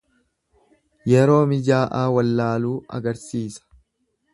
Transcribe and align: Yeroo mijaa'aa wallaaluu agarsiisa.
Yeroo 1.11 1.43
mijaa'aa 1.53 2.03
wallaaluu 2.17 2.77
agarsiisa. 3.01 3.67